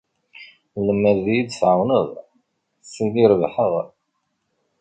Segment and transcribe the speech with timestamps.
[0.85, 2.07] Lemmer d iyi-tɛawneḍ
[2.91, 3.73] tili rebḥeɣ.